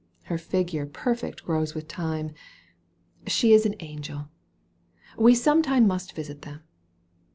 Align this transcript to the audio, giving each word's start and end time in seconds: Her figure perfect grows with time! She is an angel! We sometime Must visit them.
Her 0.23 0.39
figure 0.39 0.87
perfect 0.87 1.43
grows 1.43 1.75
with 1.75 1.87
time! 1.87 2.31
She 3.27 3.53
is 3.53 3.67
an 3.67 3.75
angel! 3.81 4.29
We 5.15 5.35
sometime 5.35 5.85
Must 5.85 6.13
visit 6.13 6.41
them. 6.41 6.63